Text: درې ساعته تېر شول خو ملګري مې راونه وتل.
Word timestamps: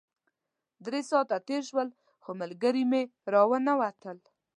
درې 0.85 1.01
ساعته 1.09 1.35
تېر 1.47 1.61
شول 1.69 1.87
خو 2.23 2.29
ملګري 2.41 2.83
مې 2.91 3.01
راونه 3.33 3.71
وتل. 3.81 4.17